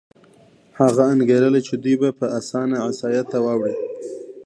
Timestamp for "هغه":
0.79-1.03